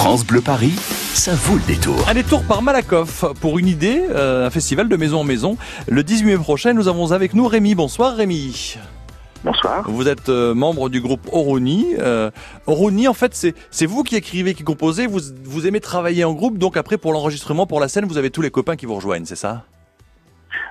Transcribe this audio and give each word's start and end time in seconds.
France 0.00 0.26
Bleu 0.26 0.40
Paris, 0.40 0.72
ça 1.14 1.32
vaut 1.34 1.56
le 1.56 1.66
détour. 1.66 2.08
Un 2.08 2.14
détour 2.14 2.42
par 2.44 2.62
Malakoff 2.62 3.22
pour 3.42 3.58
une 3.58 3.66
idée, 3.68 4.02
euh, 4.10 4.46
un 4.46 4.50
festival 4.50 4.88
de 4.88 4.96
maison 4.96 5.20
en 5.20 5.24
maison. 5.24 5.58
Le 5.88 6.02
18 6.02 6.24
mai 6.26 6.36
prochain, 6.38 6.72
nous 6.72 6.88
avons 6.88 7.12
avec 7.12 7.34
nous 7.34 7.46
Rémi. 7.46 7.74
Bonsoir 7.74 8.16
Rémi. 8.16 8.78
Bonsoir. 9.44 9.84
Vous 9.90 10.08
êtes 10.08 10.30
euh, 10.30 10.54
membre 10.54 10.88
du 10.88 11.02
groupe 11.02 11.28
Oroni. 11.32 11.94
Euh, 11.98 12.30
Oroni, 12.66 13.08
en 13.08 13.12
fait, 13.14 13.34
c'est 13.34 13.54
c'est 13.70 13.84
vous 13.86 14.02
qui 14.02 14.16
écrivez, 14.16 14.54
qui 14.54 14.64
composez. 14.64 15.06
Vous, 15.06 15.20
vous 15.44 15.66
aimez 15.66 15.80
travailler 15.80 16.24
en 16.24 16.32
groupe, 16.32 16.56
donc 16.56 16.78
après 16.78 16.96
pour 16.96 17.12
l'enregistrement, 17.12 17.66
pour 17.66 17.78
la 17.80 17.88
scène, 17.88 18.06
vous 18.06 18.16
avez 18.16 18.30
tous 18.30 18.42
les 18.42 18.50
copains 18.50 18.76
qui 18.76 18.86
vous 18.86 18.94
rejoignent, 18.94 19.26
c'est 19.26 19.36
ça? 19.36 19.64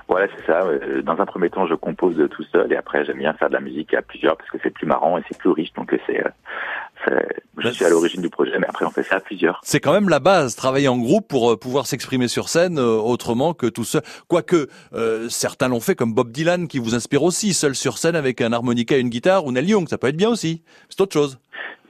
Voilà, 0.08 0.26
c'est 0.36 0.44
ça. 0.44 0.62
Euh, 0.64 1.02
Dans 1.02 1.18
un 1.20 1.26
premier 1.26 1.50
temps, 1.50 1.68
je 1.68 1.74
compose 1.74 2.16
tout 2.32 2.44
seul 2.50 2.72
et 2.72 2.76
après, 2.76 3.04
j'aime 3.04 3.18
bien 3.18 3.32
faire 3.34 3.48
de 3.48 3.54
la 3.54 3.60
musique 3.60 3.94
à 3.94 4.02
plusieurs 4.02 4.36
parce 4.36 4.50
que 4.50 4.58
c'est 4.60 4.70
plus 4.74 4.86
marrant 4.88 5.18
et 5.18 5.22
c'est 5.30 5.38
plus 5.38 5.50
riche. 5.50 5.72
Donc, 5.76 5.94
c'est, 6.08 6.18
euh, 6.18 6.28
c'est- 6.28 6.89
je 7.06 7.62
Bah, 7.64 7.72
suis 7.72 7.84
à 7.84 7.88
l'origine 7.90 8.22
du 8.22 8.30
projet, 8.30 8.58
mais 8.58 8.66
après, 8.68 8.84
on 8.84 8.90
fait 8.90 9.02
ça 9.02 9.16
à 9.16 9.20
plusieurs. 9.20 9.60
C'est 9.62 9.80
quand 9.80 9.92
même 9.92 10.08
la 10.08 10.20
base, 10.20 10.56
travailler 10.56 10.88
en 10.88 10.98
groupe 10.98 11.28
pour 11.28 11.52
euh, 11.52 11.56
pouvoir 11.56 11.86
s'exprimer 11.86 12.28
sur 12.28 12.48
scène 12.48 12.78
euh, 12.78 12.96
autrement 12.96 13.54
que 13.54 13.66
tout 13.66 13.84
seul. 13.84 14.02
Quoique 14.28 14.68
euh, 14.92 15.28
certains 15.28 15.68
l'ont 15.68 15.80
fait, 15.80 15.94
comme 15.94 16.14
Bob 16.14 16.30
Dylan, 16.30 16.68
qui 16.68 16.78
vous 16.78 16.94
inspire 16.94 17.22
aussi, 17.22 17.52
seul 17.54 17.74
sur 17.74 17.98
scène 17.98 18.16
avec 18.16 18.40
un 18.40 18.52
harmonica 18.52 18.96
et 18.96 19.00
une 19.00 19.10
guitare, 19.10 19.44
ou 19.46 19.52
Neil 19.52 19.68
Young, 19.68 19.88
ça 19.88 19.98
peut 19.98 20.08
être 20.08 20.16
bien 20.16 20.30
aussi. 20.30 20.62
C'est 20.88 21.00
autre 21.00 21.12
chose. 21.12 21.38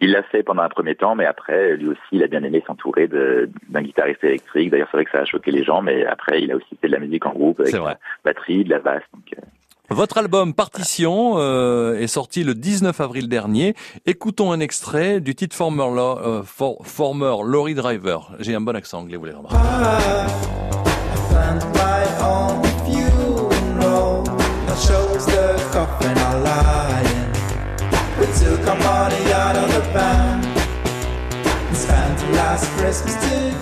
Il 0.03 0.13
l'a 0.13 0.23
fait 0.23 0.43
pendant 0.43 0.63
un 0.63 0.71
premier 0.71 0.95
temps, 0.95 1.15
mais 1.15 1.27
après, 1.27 1.77
lui 1.77 1.89
aussi, 1.89 2.01
il 2.13 2.23
a 2.23 2.27
bien 2.27 2.43
aimé 2.43 2.63
s'entourer 2.67 3.07
d'un 3.07 3.83
guitariste 3.83 4.25
électrique. 4.25 4.71
D'ailleurs, 4.71 4.89
c'est 4.91 4.97
vrai 4.97 5.05
que 5.05 5.11
ça 5.11 5.19
a 5.19 5.25
choqué 5.27 5.51
les 5.51 5.63
gens, 5.63 5.83
mais 5.83 6.07
après, 6.07 6.41
il 6.41 6.51
a 6.53 6.57
aussi 6.57 6.75
fait 6.81 6.89
de 6.89 6.93
la 6.95 7.01
musique 7.01 7.27
en 7.27 7.33
groupe 7.35 7.61
avec 7.61 7.75
la 7.75 7.99
batterie, 8.25 8.65
de 8.65 8.71
la 8.71 8.79
basse. 8.79 9.03
Donc, 9.13 9.25
euh, 9.37 9.43
Votre 9.93 10.19
album 10.19 10.55
Partition 10.55 11.35
euh, 11.39 11.99
est 12.01 12.07
sorti 12.07 12.45
le 12.45 12.55
19 12.55 13.01
avril 13.01 13.29
dernier. 13.29 13.75
Écoutons 14.07 14.53
un 14.53 14.61
extrait 14.61 15.21
du 15.21 15.35
titre 15.35 15.57
Former, 15.57 15.89
Lo- 15.95 16.19
euh, 16.19 16.43
For- 16.45 16.79
Former 16.85 17.37
Lorry 17.45 17.75
Driver. 17.75 18.31
J'ai 18.39 18.55
un 18.55 18.61
bon 18.61 18.77
accent 18.77 19.01
anglais, 19.01 19.17
vous 19.17 19.25
les 19.25 19.33
remarquer. 19.33 19.57
Stand 21.29 21.61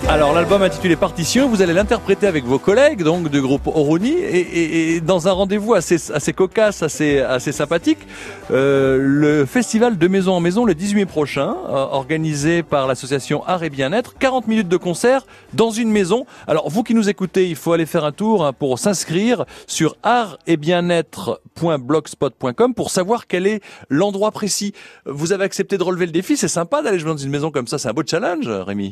Alors 0.08 0.32
l'album 0.32 0.62
intitulé 0.62 0.96
Partition, 0.96 1.48
vous 1.50 1.60
allez 1.60 1.74
l'interpréter 1.74 2.26
avec 2.26 2.44
vos 2.46 2.58
collègues 2.58 3.02
donc 3.02 3.28
du 3.28 3.42
groupe 3.42 3.66
Oroni 3.66 4.12
et, 4.12 4.38
et- 4.40 4.94
et 4.94 5.00
dans 5.02 5.28
un 5.28 5.32
rendez-vous 5.32 5.74
assez, 5.74 6.10
assez 6.12 6.32
cocasse, 6.32 6.82
assez, 6.82 7.18
assez 7.20 7.52
sympathique, 7.52 7.98
euh, 8.50 8.96
le 9.00 9.44
festival 9.44 9.98
de 9.98 10.08
maison 10.08 10.32
en 10.32 10.40
maison 10.40 10.64
le 10.64 10.74
18 10.74 10.94
mai 10.94 11.04
prochain, 11.06 11.54
euh, 11.68 11.72
organisé 11.72 12.62
par 12.62 12.86
l'association 12.86 13.44
Art 13.46 13.62
et 13.64 13.70
Bien-être, 13.70 14.14
40 14.18 14.48
minutes 14.48 14.68
de 14.68 14.78
concert 14.78 15.26
dans 15.52 15.70
une 15.70 15.90
maison. 15.90 16.24
Alors 16.46 16.70
vous 16.70 16.82
qui 16.82 16.94
nous 16.94 17.10
écoutez, 17.10 17.46
il 17.48 17.56
faut 17.56 17.74
aller 17.74 17.84
faire 17.86 18.04
un 18.04 18.12
tour 18.12 18.46
hein, 18.46 18.54
pour 18.54 18.78
s'inscrire 18.78 19.44
sur 19.66 19.96
artetbienêtre.blogspot.com 20.04 22.72
pour 22.74 22.90
savoir 22.90 23.26
quel 23.26 23.46
est 23.46 23.60
l'endroit 23.90 24.30
précis. 24.30 24.72
Vous 25.04 25.32
avez 25.32 25.44
accepté 25.44 25.76
de 25.76 25.82
relever 25.82 26.06
le 26.06 26.12
défi, 26.12 26.38
c'est 26.38 26.48
sympa 26.48 26.80
d'aller 26.80 26.98
jouer 26.98 27.10
dans 27.10 27.16
une 27.18 27.30
maison 27.30 27.50
comme 27.50 27.66
ça, 27.66 27.76
c'est 27.76 27.88
un 27.88 27.92
beau 27.92 28.02
challenge 28.06 28.48
Rémi. 28.48 28.87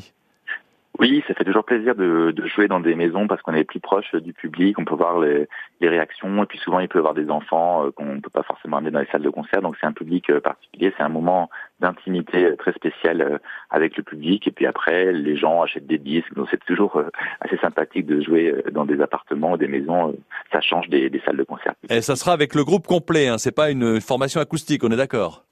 Oui, 0.98 1.22
ça 1.28 1.34
fait 1.34 1.44
toujours 1.44 1.64
plaisir 1.64 1.94
de, 1.94 2.30
de 2.30 2.46
jouer 2.46 2.68
dans 2.68 2.80
des 2.80 2.94
maisons 2.94 3.26
parce 3.26 3.42
qu'on 3.42 3.54
est 3.54 3.64
plus 3.64 3.80
proche 3.80 4.14
du 4.14 4.32
public, 4.32 4.78
on 4.78 4.84
peut 4.86 4.94
voir 4.94 5.20
les, 5.20 5.46
les 5.80 5.88
réactions 5.90 6.42
et 6.42 6.46
puis 6.46 6.58
souvent 6.58 6.80
il 6.80 6.88
peut 6.88 6.98
y 6.98 7.00
avoir 7.00 7.12
des 7.12 7.28
enfants 7.28 7.84
euh, 7.84 7.90
qu'on 7.90 8.14
ne 8.14 8.20
peut 8.20 8.30
pas 8.30 8.42
forcément 8.42 8.78
amener 8.78 8.90
dans 8.90 9.00
les 9.00 9.06
salles 9.12 9.22
de 9.22 9.28
concert, 9.28 9.60
donc 9.60 9.76
c'est 9.78 9.86
un 9.86 9.92
public 9.92 10.30
euh, 10.30 10.40
particulier, 10.40 10.94
c'est 10.96 11.02
un 11.02 11.10
moment 11.10 11.50
d'intimité 11.80 12.44
euh, 12.46 12.56
très 12.56 12.72
spécial 12.72 13.40
avec 13.68 13.96
le 13.98 14.02
public. 14.02 14.48
Et 14.48 14.50
puis 14.50 14.64
après 14.64 15.12
les 15.12 15.36
gens 15.36 15.62
achètent 15.62 15.86
des 15.86 15.98
disques, 15.98 16.32
donc 16.34 16.48
c'est 16.50 16.64
toujours 16.64 17.02
assez 17.40 17.58
sympathique 17.58 18.06
de 18.06 18.22
jouer 18.22 18.54
dans 18.72 18.86
des 18.86 19.00
appartements 19.02 19.52
ou 19.52 19.56
des 19.58 19.68
maisons, 19.68 20.16
ça 20.50 20.62
change 20.62 20.88
des, 20.88 21.10
des 21.10 21.20
salles 21.26 21.36
de 21.36 21.44
concert. 21.44 21.74
Et 21.90 22.00
ça 22.00 22.16
sera 22.16 22.32
avec 22.32 22.54
le 22.54 22.64
groupe 22.64 22.86
complet, 22.86 23.28
hein, 23.28 23.36
c'est 23.36 23.54
pas 23.54 23.70
une 23.70 24.00
formation 24.00 24.40
acoustique, 24.40 24.82
on 24.82 24.90
est 24.90 24.96
d'accord? 24.96 25.44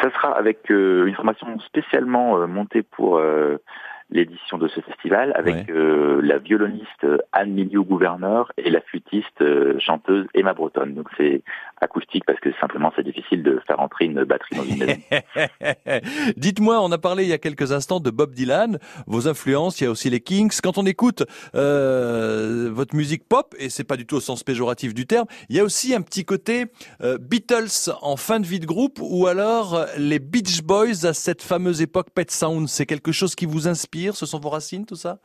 Ça 0.00 0.10
sera 0.10 0.36
avec 0.36 0.70
euh, 0.70 1.06
une 1.06 1.14
formation 1.14 1.58
spécialement 1.60 2.38
euh, 2.38 2.46
montée 2.46 2.82
pour 2.82 3.18
euh, 3.18 3.58
l'édition 4.10 4.58
de 4.58 4.68
ce 4.68 4.80
festival, 4.80 5.32
avec 5.34 5.68
euh, 5.70 6.20
la 6.22 6.38
violoniste 6.38 7.06
Anne 7.32 7.52
Milieu-Gouverneur 7.52 8.52
et 8.56 8.70
la 8.70 8.80
flûtiste 8.80 9.40
euh, 9.40 9.78
chanteuse 9.78 10.26
Emma 10.34 10.52
Breton. 10.52 10.86
Donc 10.86 11.08
c'est 11.16 11.42
acoustique 11.84 12.24
parce 12.26 12.40
que 12.40 12.50
simplement 12.60 12.92
c'est 12.96 13.04
difficile 13.04 13.42
de 13.42 13.60
faire 13.66 13.80
entrer 13.80 14.06
une 14.06 14.24
batterie 14.24 14.56
dans 14.56 14.64
une. 14.64 14.96
Dites-moi, 16.36 16.80
on 16.80 16.90
a 16.90 16.98
parlé 16.98 17.24
il 17.24 17.28
y 17.28 17.32
a 17.32 17.38
quelques 17.38 17.72
instants 17.72 18.00
de 18.00 18.10
Bob 18.10 18.34
Dylan, 18.34 18.78
vos 19.06 19.28
influences, 19.28 19.80
il 19.80 19.84
y 19.84 19.86
a 19.86 19.90
aussi 19.90 20.10
les 20.10 20.20
Kings. 20.20 20.52
Quand 20.62 20.78
on 20.78 20.86
écoute 20.86 21.22
euh, 21.54 22.70
votre 22.72 22.96
musique 22.96 23.28
pop, 23.28 23.54
et 23.58 23.68
c'est 23.70 23.84
pas 23.84 23.96
du 23.96 24.06
tout 24.06 24.16
au 24.16 24.20
sens 24.20 24.42
péjoratif 24.42 24.94
du 24.94 25.06
terme, 25.06 25.26
il 25.48 25.56
y 25.56 25.60
a 25.60 25.64
aussi 25.64 25.94
un 25.94 26.02
petit 26.02 26.24
côté 26.24 26.66
euh, 27.02 27.18
Beatles 27.18 27.90
en 28.02 28.16
fin 28.16 28.40
de 28.40 28.46
vie 28.46 28.60
de 28.60 28.66
groupe, 28.66 28.98
ou 29.00 29.26
alors 29.26 29.74
euh, 29.74 29.86
les 29.98 30.18
Beach 30.18 30.62
Boys 30.62 31.04
à 31.04 31.12
cette 31.12 31.42
fameuse 31.42 31.82
époque 31.82 32.08
Pet 32.14 32.30
Sound. 32.30 32.68
C'est 32.68 32.86
quelque 32.86 33.12
chose 33.12 33.34
qui 33.34 33.46
vous 33.46 33.68
inspire 33.68 34.16
Ce 34.16 34.26
sont 34.26 34.40
vos 34.40 34.50
racines, 34.50 34.86
tout 34.86 34.96
ça? 34.96 35.18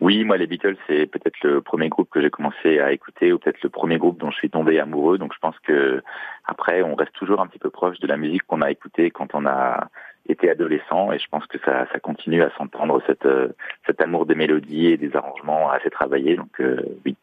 Oui, 0.00 0.24
moi 0.24 0.38
les 0.38 0.46
Beatles 0.46 0.76
c'est 0.86 1.06
peut-être 1.06 1.36
le 1.42 1.60
premier 1.60 1.90
groupe 1.90 2.08
que 2.10 2.22
j'ai 2.22 2.30
commencé 2.30 2.80
à 2.80 2.92
écouter 2.92 3.32
ou 3.32 3.38
peut-être 3.38 3.62
le 3.62 3.68
premier 3.68 3.98
groupe 3.98 4.18
dont 4.18 4.30
je 4.30 4.36
suis 4.36 4.48
tombé 4.50 4.80
amoureux. 4.80 5.18
Donc 5.18 5.34
je 5.34 5.38
pense 5.38 5.58
que 5.60 6.02
après 6.46 6.82
on 6.82 6.94
reste 6.94 7.12
toujours 7.12 7.40
un 7.40 7.46
petit 7.46 7.58
peu 7.58 7.70
proche 7.70 7.98
de 8.00 8.06
la 8.06 8.16
musique 8.16 8.46
qu'on 8.46 8.62
a 8.62 8.70
écoutée 8.70 9.10
quand 9.10 9.34
on 9.34 9.44
a 9.44 9.88
été 10.26 10.48
adolescent 10.50 11.12
et 11.12 11.18
je 11.18 11.28
pense 11.30 11.46
que 11.46 11.58
ça, 11.58 11.86
continue 12.02 12.42
à 12.42 12.50
s'entendre 12.56 13.02
euh, 13.26 13.48
cet 13.86 14.00
amour 14.00 14.26
des 14.26 14.34
mélodies 14.34 14.86
et 14.86 14.96
des 14.96 15.14
arrangements 15.16 15.70
assez 15.70 15.90
travaillés. 15.90 16.36
Donc 16.36 16.60
euh, 16.60 16.80
oui. 17.04 17.16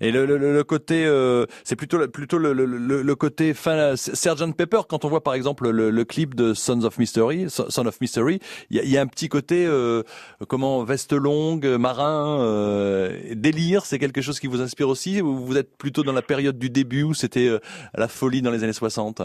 Et 0.00 0.10
le, 0.10 0.26
le, 0.26 0.36
le 0.38 0.64
côté, 0.64 1.06
euh, 1.06 1.46
c'est 1.64 1.76
plutôt 1.76 2.06
plutôt 2.08 2.38
le, 2.38 2.52
le, 2.52 3.14
côté 3.14 3.54
fin 3.54 3.94
Sgt 3.96 4.54
Pepper. 4.56 4.80
Quand 4.88 5.04
on 5.04 5.08
voit 5.08 5.22
par 5.22 5.34
exemple 5.34 5.68
le, 5.70 6.04
clip 6.04 6.34
de 6.34 6.54
Sons 6.54 6.84
of 6.84 6.98
Mystery, 6.98 7.46
Son 7.48 7.86
of 7.86 8.00
Mystery, 8.00 8.40
il 8.70 8.84
y 8.84 8.96
y 8.96 8.98
a 8.98 9.00
un 9.00 9.06
petit 9.06 9.28
côté 9.28 9.66
euh, 9.66 10.02
comment 10.48 10.82
veste 10.84 11.12
longue, 11.12 11.66
marin, 11.66 12.40
euh, 12.40 13.34
délire. 13.34 13.86
C'est 13.86 13.98
quelque 13.98 14.20
chose 14.20 14.40
qui 14.40 14.46
vous 14.46 14.60
inspire 14.60 14.88
aussi. 14.88 15.20
Ou 15.20 15.44
vous 15.44 15.56
êtes 15.56 15.76
plutôt 15.76 16.02
dans 16.02 16.12
la 16.12 16.22
période 16.22 16.58
du 16.58 16.70
début 16.70 17.02
où 17.02 17.14
c'était 17.14 17.48
euh, 17.48 17.58
la 17.94 18.08
folie 18.08 18.42
dans 18.42 18.50
les 18.50 18.64
années 18.64 18.72
60 18.72 19.22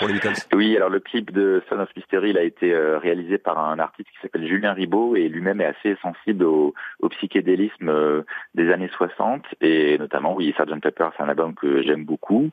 pour 0.00 0.08
les 0.08 0.14
Beatles. 0.14 0.34
Oui, 0.54 0.76
alors 0.76 0.88
le 0.88 0.98
clip 0.98 1.30
de 1.30 1.62
Son 1.68 1.78
of 1.78 1.88
Mystery 1.94 2.30
il 2.30 2.38
a 2.38 2.42
été 2.42 2.72
euh, 2.72 2.98
réalisé 2.98 3.38
par 3.38 3.58
un 3.58 3.78
artiste 3.78 4.08
qui 4.08 4.16
s'appelle 4.22 4.46
Julien 4.46 4.72
Ribaud 4.72 5.14
et 5.14 5.28
lui-même 5.28 5.60
est 5.60 5.66
assez 5.66 5.96
sensible 6.02 6.44
au, 6.44 6.74
au 7.00 7.08
psychédélisme 7.10 7.88
euh, 7.88 8.22
des 8.54 8.72
années 8.72 8.90
60 8.96 9.44
et 9.60 9.98
notamment 9.98 10.34
oui 10.34 10.54
Sgt 10.56 10.80
Pepper 10.80 11.08
c'est 11.16 11.22
un 11.22 11.28
album 11.28 11.54
que 11.54 11.82
j'aime 11.82 12.04
beaucoup 12.04 12.50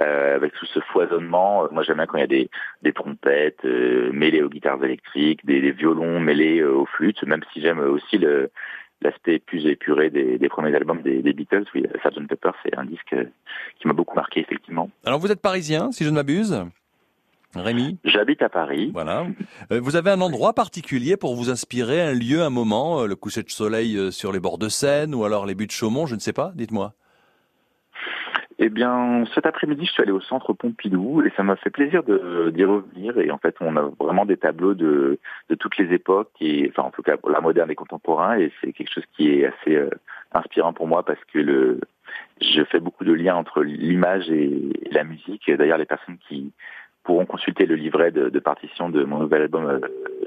euh, 0.00 0.34
avec 0.34 0.52
tout 0.54 0.66
ce 0.66 0.80
foisonnement. 0.80 1.68
Moi 1.70 1.84
j'aime 1.84 1.96
bien 1.96 2.06
quand 2.06 2.18
il 2.18 2.22
y 2.22 2.24
a 2.24 2.26
des, 2.26 2.50
des 2.82 2.92
trompettes 2.92 3.64
euh, 3.64 4.10
mêlées 4.12 4.42
aux 4.42 4.50
guitares 4.50 4.82
électriques, 4.84 5.46
des, 5.46 5.60
des 5.60 5.72
violons 5.72 6.20
mêlés 6.20 6.64
aux 6.64 6.86
flûtes, 6.86 7.22
même 7.22 7.42
si 7.52 7.60
j'aime 7.60 7.78
aussi 7.78 8.18
le 8.18 8.50
l'aspect 9.00 9.38
plus 9.38 9.66
épuré 9.66 10.10
des, 10.10 10.38
des 10.38 10.48
premiers 10.48 10.74
albums 10.74 11.02
des, 11.02 11.22
des 11.22 11.32
Beatles. 11.32 11.64
Oui, 11.74 11.84
Sgt 12.02 12.26
Pepper 12.26 12.50
c'est 12.64 12.76
un 12.76 12.84
disque 12.84 13.12
euh, 13.12 13.24
qui 13.78 13.86
m'a 13.86 13.94
beaucoup 13.94 14.16
marqué 14.16 14.40
effectivement. 14.40 14.90
Alors 15.04 15.20
vous 15.20 15.30
êtes 15.30 15.40
parisien, 15.40 15.92
si 15.92 16.04
je 16.04 16.10
ne 16.10 16.16
m'abuse? 16.16 16.64
Rémi, 17.54 17.98
J'habite 18.04 18.42
à 18.42 18.48
Paris. 18.48 18.90
voilà. 18.92 19.26
Euh, 19.72 19.80
Vous 19.80 19.96
avez 19.96 20.10
un 20.10 20.20
endroit 20.20 20.52
particulier 20.52 21.16
pour 21.16 21.34
vous 21.34 21.50
inspirer, 21.50 22.00
un 22.02 22.12
lieu, 22.12 22.42
un 22.42 22.50
moment, 22.50 23.00
euh, 23.00 23.06
le 23.06 23.16
coucher 23.16 23.42
de 23.42 23.48
soleil 23.50 23.96
euh, 23.96 24.10
sur 24.10 24.32
les 24.32 24.40
bords 24.40 24.58
de 24.58 24.68
Seine 24.68 25.14
ou 25.14 25.24
alors 25.24 25.46
les 25.46 25.54
buttes 25.54 25.70
de 25.70 25.74
Chaumont, 25.74 26.06
je 26.06 26.14
ne 26.14 26.20
sais 26.20 26.34
pas, 26.34 26.52
dites-moi. 26.54 26.92
Eh 28.60 28.70
bien, 28.70 29.24
cet 29.34 29.46
après-midi, 29.46 29.86
je 29.86 29.92
suis 29.92 30.02
allé 30.02 30.10
au 30.10 30.20
centre 30.20 30.52
Pompidou 30.52 31.22
et 31.22 31.32
ça 31.36 31.44
m'a 31.44 31.54
fait 31.56 31.70
plaisir 31.70 32.02
d'y 32.02 32.64
revenir. 32.64 33.16
Et 33.18 33.30
en 33.30 33.38
fait, 33.38 33.54
on 33.60 33.76
a 33.76 33.88
vraiment 34.00 34.26
des 34.26 34.36
tableaux 34.36 34.74
de, 34.74 35.20
de 35.48 35.54
toutes 35.54 35.78
les 35.78 35.94
époques, 35.94 36.32
et 36.40 36.68
enfin, 36.70 36.88
en 36.88 36.90
tout 36.90 37.02
cas, 37.02 37.14
la 37.30 37.40
moderne 37.40 37.70
et 37.70 37.76
contemporain. 37.76 38.36
Et 38.36 38.50
c'est 38.60 38.72
quelque 38.72 38.92
chose 38.92 39.04
qui 39.16 39.30
est 39.30 39.46
assez 39.46 39.76
euh, 39.76 39.90
inspirant 40.32 40.72
pour 40.72 40.88
moi 40.88 41.04
parce 41.04 41.20
que 41.32 41.38
le, 41.38 41.80
je 42.42 42.64
fais 42.64 42.80
beaucoup 42.80 43.04
de 43.04 43.12
liens 43.12 43.36
entre 43.36 43.62
l'image 43.62 44.28
et 44.28 44.50
la 44.90 45.04
musique. 45.04 45.48
D'ailleurs, 45.50 45.78
les 45.78 45.86
personnes 45.86 46.18
qui 46.28 46.52
pourront 47.08 47.24
consulter 47.24 47.64
le 47.64 47.74
livret 47.74 48.10
de, 48.10 48.38
partition 48.38 48.90
de 48.90 49.02
mon 49.02 49.20
nouvel 49.20 49.40
album 49.40 49.64
euh, 49.64 49.80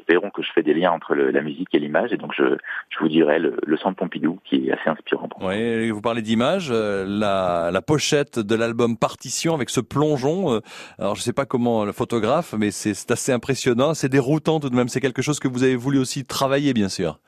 verront 0.10 0.31
que 0.31 0.42
je 0.42 0.51
fais 0.51 0.63
des 0.63 0.74
liens 0.74 0.89
entre 0.89 1.13
la 1.13 1.42
musique 1.44 1.69
et 1.75 1.80
l'image. 1.80 2.12
Et 2.12 2.18
donc, 2.18 2.31
je, 2.36 2.57
je 2.89 3.00
vous 3.00 3.07
dirais 3.07 3.38
le, 3.38 3.56
le 3.63 3.78
centre 3.78 3.98
Pompidou 3.98 4.39
qui 4.45 4.68
est 4.68 4.72
assez 4.72 4.89
inspirant. 4.89 5.30
Oui, 5.42 5.92
vous 5.92 6.01
parlez 6.01 6.24
d'image, 6.24 6.69
euh, 6.72 7.06
la, 7.07 7.69
la 7.72 7.81
pochette 7.83 8.39
de 8.39 8.56
l'album 8.56 8.98
Partition 8.98 9.54
avec 9.54 9.69
ce 9.69 9.80
plongeon. 9.80 10.56
euh, 10.56 10.60
alors 10.98 11.13
je 11.13 11.22
sais 11.22 11.33
pas 11.33 11.45
comment 11.45 11.86
le 11.86 11.92
photographe, 11.92 12.56
mais 12.57 12.72
c'est 12.72 13.12
assez 13.12 13.31
impressionnant, 13.31 13.94
c'est 13.94 14.10
déroutant 14.10 14.60
tout 14.60 14.72
de 14.72 14.75
même. 14.75 14.88
C'est 14.88 15.01
quelque 15.01 15.22
chose 15.22 15.39
que 15.39 15.48
vous 15.48 15.62
avez 15.62 15.75
voulu 15.75 16.00
aussi 16.00 16.25
travailler, 16.25 16.74
bien 16.74 16.89
sûr. 16.89 17.19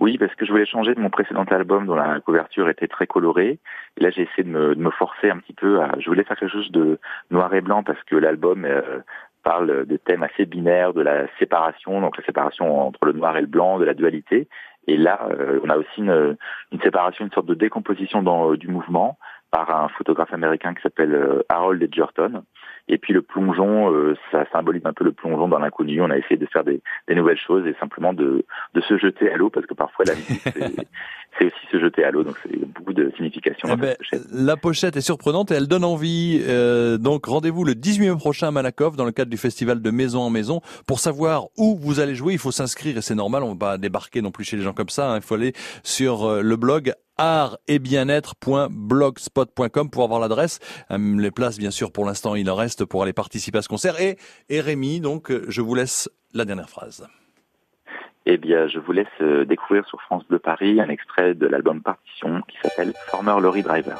Oui, 0.00 0.16
parce 0.16 0.34
que 0.34 0.46
je 0.46 0.50
voulais 0.50 0.64
changer 0.64 0.94
de 0.94 1.00
mon 1.00 1.10
précédent 1.10 1.44
album 1.44 1.84
dont 1.84 1.94
la 1.94 2.20
couverture 2.20 2.70
était 2.70 2.88
très 2.88 3.06
colorée. 3.06 3.58
Et 3.98 4.02
là, 4.02 4.08
j'ai 4.08 4.22
essayé 4.22 4.44
de 4.44 4.48
me, 4.48 4.74
de 4.74 4.80
me 4.80 4.90
forcer 4.90 5.28
un 5.28 5.36
petit 5.38 5.52
peu 5.52 5.82
à... 5.82 5.92
Je 5.98 6.06
voulais 6.06 6.24
faire 6.24 6.38
quelque 6.38 6.52
chose 6.52 6.72
de 6.72 6.98
noir 7.30 7.52
et 7.52 7.60
blanc 7.60 7.82
parce 7.82 8.02
que 8.04 8.16
l'album 8.16 8.64
euh, 8.64 9.00
parle 9.42 9.84
des 9.84 9.98
thèmes 9.98 10.22
assez 10.22 10.46
binaires 10.46 10.94
de 10.94 11.02
la 11.02 11.26
séparation, 11.38 12.00
donc 12.00 12.16
la 12.16 12.24
séparation 12.24 12.86
entre 12.86 13.04
le 13.04 13.12
noir 13.12 13.36
et 13.36 13.42
le 13.42 13.46
blanc, 13.46 13.78
de 13.78 13.84
la 13.84 13.92
dualité. 13.92 14.48
Et 14.86 14.96
là, 14.96 15.28
euh, 15.32 15.60
on 15.62 15.68
a 15.68 15.76
aussi 15.76 15.98
une, 15.98 16.36
une, 16.72 16.80
séparation, 16.80 17.26
une 17.26 17.32
sorte 17.32 17.46
de 17.46 17.54
décomposition 17.54 18.22
dans, 18.22 18.54
du 18.54 18.68
mouvement 18.68 19.18
par 19.50 19.70
un 19.74 19.88
photographe 19.88 20.32
américain 20.32 20.72
qui 20.72 20.80
s'appelle 20.82 21.14
euh, 21.14 21.42
Harold 21.50 21.82
Edgerton. 21.82 22.44
Et 22.92 22.98
puis 22.98 23.12
le 23.12 23.22
plongeon, 23.22 23.94
euh, 23.94 24.16
ça 24.32 24.44
symbolise 24.50 24.84
un 24.84 24.92
peu 24.92 25.04
le 25.04 25.12
plongeon 25.12 25.46
dans 25.46 25.60
l'inconnu. 25.60 26.02
On 26.02 26.10
a 26.10 26.18
essayé 26.18 26.36
de 26.36 26.46
faire 26.46 26.64
des, 26.64 26.82
nouvelles 27.08 27.38
choses 27.38 27.64
et 27.66 27.74
simplement 27.78 28.12
de, 28.12 28.44
de 28.74 28.80
se 28.80 28.98
jeter 28.98 29.30
à 29.30 29.36
l'eau 29.36 29.48
parce 29.48 29.64
que 29.64 29.74
parfois 29.74 30.04
la 30.06 30.14
musique 30.16 30.42
c'est 31.40 31.46
aussi 31.46 31.66
se 31.72 31.80
jeter 31.80 32.04
à 32.04 32.10
l'eau. 32.10 32.22
Donc 32.22 32.36
c'est 32.42 32.54
beaucoup 32.66 32.92
de 32.92 33.10
signification. 33.16 33.68
Eh 33.72 33.76
ben, 33.76 33.96
la 34.32 34.56
pochette 34.56 34.96
est 34.96 35.00
surprenante 35.00 35.50
et 35.50 35.54
elle 35.54 35.68
donne 35.68 35.84
envie. 35.84 36.42
Euh, 36.46 36.98
donc 36.98 37.24
rendez-vous 37.26 37.64
le 37.64 37.74
18 37.74 38.10
mai 38.10 38.16
prochain 38.16 38.48
à 38.48 38.50
Malakoff 38.50 38.96
dans 38.96 39.06
le 39.06 39.12
cadre 39.12 39.30
du 39.30 39.36
festival 39.36 39.80
de 39.80 39.90
Maison 39.90 40.20
en 40.20 40.30
Maison. 40.30 40.60
Pour 40.86 40.98
savoir 41.00 41.46
où 41.56 41.76
vous 41.76 42.00
allez 42.00 42.14
jouer, 42.14 42.32
il 42.34 42.38
faut 42.38 42.52
s'inscrire 42.52 42.98
et 42.98 43.02
c'est 43.02 43.14
normal. 43.14 43.42
On 43.42 43.50
va 43.50 43.56
pas 43.56 43.78
débarquer 43.78 44.20
non 44.22 44.30
plus 44.30 44.44
chez 44.44 44.58
les 44.58 44.62
gens 44.62 44.74
comme 44.74 44.90
ça. 44.90 45.12
Hein. 45.12 45.16
Il 45.16 45.22
faut 45.22 45.34
aller 45.34 45.52
sur 45.82 46.24
euh, 46.24 46.42
le 46.42 46.56
blog 46.56 46.92
art 47.16 47.56
et 47.68 47.78
bien-être.blogspot.com 47.78 49.90
pour 49.90 50.04
avoir 50.04 50.20
l'adresse. 50.20 50.58
Hum, 50.90 51.20
les 51.20 51.30
places, 51.30 51.58
bien 51.58 51.70
sûr, 51.70 51.90
pour 51.92 52.04
l'instant, 52.04 52.34
il 52.34 52.50
en 52.50 52.54
reste 52.54 52.84
pour 52.84 53.02
aller 53.02 53.12
participer 53.12 53.58
à 53.58 53.62
ce 53.62 53.68
concert. 53.68 54.00
Et, 54.00 54.16
et 54.48 54.60
Rémi, 54.60 55.00
donc, 55.00 55.32
je 55.48 55.60
vous 55.60 55.74
laisse 55.74 56.08
la 56.32 56.44
dernière 56.44 56.70
phrase. 56.70 57.04
Eh 58.26 58.36
bien, 58.36 58.68
je 58.68 58.78
vous 58.78 58.92
laisse 58.92 59.06
euh, 59.22 59.44
découvrir 59.44 59.86
sur 59.86 60.00
France 60.02 60.24
Bleu 60.28 60.38
Paris 60.38 60.80
un 60.80 60.88
extrait 60.88 61.34
de 61.34 61.46
l'album 61.46 61.80
Partition 61.82 62.42
qui 62.42 62.58
s'appelle 62.62 62.92
Former 63.08 63.40
Lorry 63.40 63.62
Driver. 63.62 63.98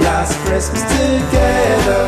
Last 0.00 0.38
Christmas 0.46 0.82
together. 0.82 2.06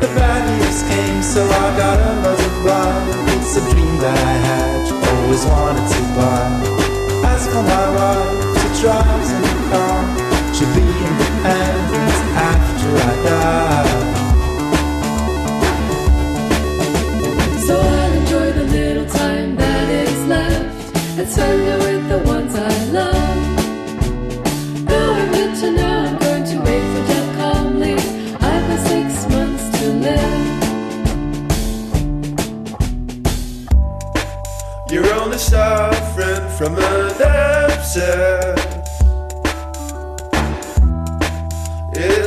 The 0.00 0.08
bad 0.16 0.42
news 0.58 0.82
came, 0.88 1.22
so 1.22 1.44
I 1.44 1.76
got 1.76 1.98
another 2.00 2.48
ride. 2.64 3.08
It's 3.36 3.56
a 3.56 3.60
dream 3.72 3.98
that 3.98 4.16
I 4.16 4.34
had, 4.48 4.92
always 5.10 5.44
wanted 5.46 5.88
to 5.94 6.02
buy. 6.16 6.48
As 7.32 7.46
for 7.48 7.62
my 7.62 7.86
wife, 7.96 8.74
she 8.74 8.82
drives 8.82 9.51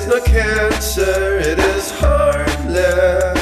is 0.05 0.11
not 0.11 0.25
cancer, 0.25 1.39
it 1.39 1.57
is 1.57 1.91
harmless. 1.91 3.41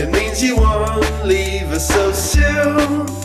It 0.00 0.10
means 0.10 0.42
you 0.42 0.56
won't 0.56 1.24
leave 1.24 1.70
us 1.70 1.86
so 1.86 2.12
soon. 2.12 3.19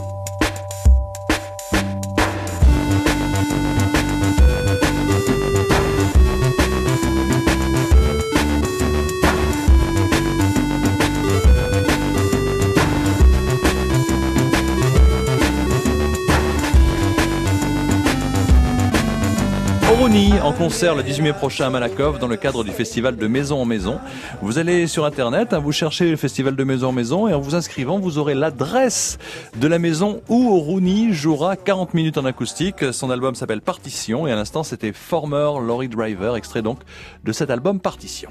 En 20.45 20.53
concert 20.53 20.93
le 20.93 21.01
18 21.01 21.23
mai 21.23 21.33
prochain 21.33 21.65
à 21.65 21.69
Malakoff 21.71 22.19
dans 22.19 22.27
le 22.27 22.35
cadre 22.35 22.63
du 22.63 22.69
festival 22.69 23.15
de 23.15 23.25
Maison 23.25 23.59
en 23.59 23.65
Maison. 23.65 23.99
Vous 24.43 24.59
allez 24.59 24.85
sur 24.85 25.03
internet, 25.03 25.53
hein, 25.53 25.57
vous 25.57 25.71
cherchez 25.71 26.11
le 26.11 26.17
festival 26.17 26.55
de 26.55 26.63
Maison 26.63 26.89
en 26.89 26.91
Maison 26.91 27.27
et 27.27 27.33
en 27.33 27.39
vous 27.39 27.55
inscrivant, 27.55 27.97
vous 27.97 28.19
aurez 28.19 28.35
l'adresse 28.35 29.17
de 29.55 29.67
la 29.67 29.79
maison 29.79 30.21
où 30.29 30.59
Rooney 30.59 31.13
jouera 31.13 31.55
40 31.55 31.95
minutes 31.95 32.19
en 32.19 32.25
acoustique. 32.25 32.93
Son 32.93 33.09
album 33.09 33.33
s'appelle 33.33 33.61
Partition 33.61 34.27
et 34.27 34.31
à 34.31 34.35
l'instant 34.35 34.61
c'était 34.61 34.93
Former 34.93 35.53
Lorry 35.65 35.87
Driver, 35.87 36.35
extrait 36.35 36.61
donc 36.61 36.77
de 37.23 37.31
cet 37.31 37.49
album 37.49 37.79
Partition. 37.79 38.23